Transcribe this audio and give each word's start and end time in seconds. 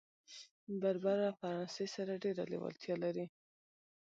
بربر 0.81 1.17
له 1.25 1.31
فرانسې 1.39 1.85
سره 1.95 2.13
ډېره 2.23 2.43
لېوالتیا 2.51 2.95
لري. 3.03 3.25